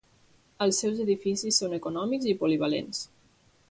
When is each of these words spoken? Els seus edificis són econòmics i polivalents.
Els 0.65 0.79
seus 0.83 1.03
edificis 1.05 1.61
són 1.63 1.79
econòmics 1.81 2.29
i 2.35 2.37
polivalents. 2.43 3.09